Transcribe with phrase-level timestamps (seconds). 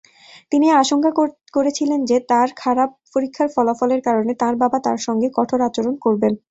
[0.51, 1.11] তিনি আশঙ্কা
[1.53, 6.33] করেছিলেন যে তাঁর খারাপ পরীক্ষার ফলাফলের কারণে তাঁর বাবা তাঁর সঙ্গে কঠোর আচরণ করবেন।